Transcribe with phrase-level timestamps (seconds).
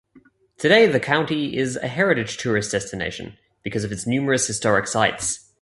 [0.57, 5.47] Today, the county is a heritage tourist destination, because of its numerous historic sites.